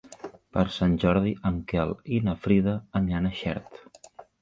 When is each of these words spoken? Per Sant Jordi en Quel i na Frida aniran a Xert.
Per 0.55 0.63
Sant 0.77 0.95
Jordi 1.03 1.35
en 1.51 1.61
Quel 1.73 1.95
i 2.17 2.25
na 2.31 2.37
Frida 2.49 2.77
aniran 3.05 3.33
a 3.35 3.39
Xert. 3.45 3.83